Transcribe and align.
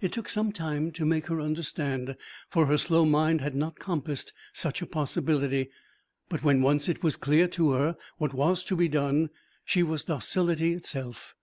It 0.00 0.10
took 0.10 0.28
some 0.28 0.50
time 0.50 0.90
to 0.90 1.06
make 1.06 1.26
her 1.26 1.40
understand, 1.40 2.16
for 2.48 2.66
her 2.66 2.76
slow 2.76 3.04
mind 3.04 3.40
had 3.40 3.54
not 3.54 3.78
compassed 3.78 4.32
such 4.52 4.82
a 4.82 4.86
possibility; 4.86 5.70
but 6.28 6.42
when 6.42 6.60
once 6.60 6.88
it 6.88 7.04
was 7.04 7.14
clear 7.14 7.46
to 7.46 7.70
her 7.70 7.96
what 8.18 8.34
was 8.34 8.64
to 8.64 8.74
be 8.74 8.88
done, 8.88 9.30
she 9.64 9.84
was 9.84 10.02
docility 10.02 10.72
itself. 10.72 11.36